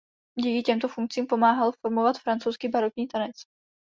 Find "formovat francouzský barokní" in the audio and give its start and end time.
1.81-3.07